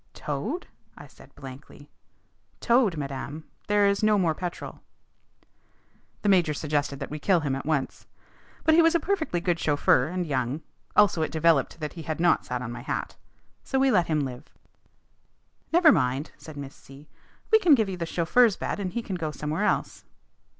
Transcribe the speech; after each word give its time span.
"Towed?" 0.15 0.65
I 0.97 1.05
said 1.05 1.35
blankly. 1.35 1.91
"Towed, 2.59 2.97
madame. 2.97 3.43
There 3.67 3.85
is 3.85 4.01
no 4.01 4.17
more 4.17 4.33
petrol." 4.33 4.79
The 6.23 6.29
major 6.29 6.55
suggested 6.55 6.99
that 6.99 7.11
we 7.11 7.19
kill 7.19 7.41
him 7.41 7.55
at 7.55 7.67
once. 7.67 8.07
But 8.63 8.73
he 8.73 8.81
was 8.81 8.95
a 8.95 8.99
perfectly 8.99 9.39
good 9.39 9.59
chauffeur 9.59 10.07
and 10.07 10.25
young. 10.25 10.63
Also 10.95 11.21
it 11.21 11.31
developed 11.31 11.79
that 11.81 11.93
he 11.93 12.01
had 12.01 12.19
not 12.19 12.45
sat 12.47 12.63
on 12.63 12.71
my 12.71 12.81
hat. 12.81 13.15
So 13.63 13.77
we 13.77 13.91
let 13.91 14.07
him 14.07 14.21
live. 14.21 14.45
"Never 15.71 15.91
mind," 15.91 16.31
said 16.35 16.57
Miss 16.57 16.73
C; 16.73 17.07
"we 17.51 17.59
can 17.59 17.75
give 17.75 17.87
you 17.87 17.95
the 17.97 18.07
chauffeur's 18.07 18.57
bed 18.57 18.79
and 18.79 18.93
he 18.93 19.03
can 19.03 19.17
go 19.17 19.29
somewhere 19.29 19.65
else." 19.65 20.03